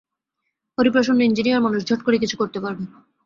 [0.77, 2.83] হরিপ্রসন্ন engineer মানুষ, ঝট করে কিছু করতে পারবে।